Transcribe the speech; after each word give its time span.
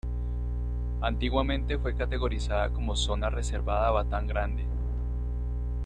Antiguamente 1.01 1.77
fue 1.77 1.93
categorizada 1.95 2.71
como 2.71 2.95
Zona 2.95 3.29
Reservada 3.29 3.91
Batán 3.91 4.25
Grande. 4.25 4.65